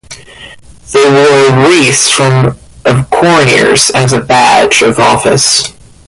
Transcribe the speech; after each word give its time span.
They 0.93 1.11
wore 1.13 1.63
wreaths 1.67 2.19
of 2.19 3.09
corn-ears 3.11 3.91
as 3.91 4.13
a 4.13 4.19
badge 4.21 4.81
of 4.81 4.97
office. 4.97 5.73